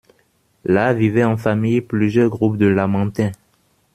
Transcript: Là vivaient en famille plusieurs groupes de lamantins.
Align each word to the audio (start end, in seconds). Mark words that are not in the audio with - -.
Là 0.65 0.95
vivaient 0.95 1.23
en 1.25 1.37
famille 1.37 1.79
plusieurs 1.79 2.31
groupes 2.31 2.57
de 2.57 2.65
lamantins. 2.65 3.33